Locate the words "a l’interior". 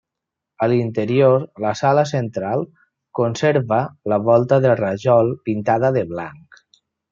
0.65-1.43